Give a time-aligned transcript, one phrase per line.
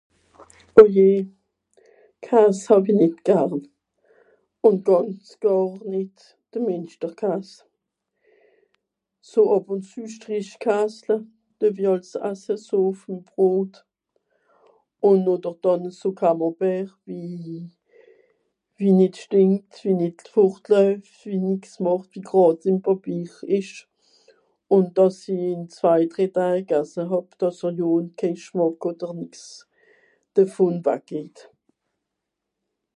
[0.81, 1.17] Oyée
[2.25, 3.59] Kaas hawie nìt garn
[4.67, 6.15] un gànz gàar nìt
[6.51, 7.49] de mìnsterkaas
[9.29, 9.41] so...
[10.15, 11.15] strechkaasle
[11.59, 13.73] d'euwie àls asse so ùff'm Brot
[15.07, 17.69] un noch doch dànn so Camembert wie
[18.77, 23.77] wie nìt schtìnckt wie nìt vort'läuf wie nìx màcht wie gràd im pàpier esch
[24.75, 25.39] un dàss'i
[25.75, 29.37] zwai drei daai gasse hàb dàss'er lohn keh g'scmàck oder nix
[30.35, 31.37] dàvon wag'heit